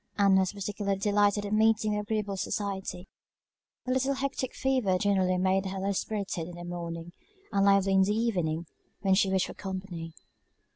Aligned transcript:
Ann 0.17 0.35
was 0.35 0.53
particularly 0.53 0.97
delighted 0.97 1.45
at 1.45 1.53
meeting 1.53 1.91
with 1.95 2.01
agreeable 2.07 2.35
society; 2.35 3.07
a 3.85 3.91
little 3.91 4.15
hectic 4.15 4.55
fever 4.55 4.97
generally 4.97 5.37
made 5.37 5.67
her 5.67 5.77
low 5.79 5.91
spirited 5.91 6.47
in 6.47 6.55
the 6.55 6.63
morning, 6.63 7.13
and 7.51 7.65
lively 7.67 7.93
in 7.93 8.01
the 8.01 8.11
evening, 8.11 8.65
when 9.01 9.13
she 9.13 9.29
wished 9.29 9.45
for 9.45 9.53
company. 9.53 10.15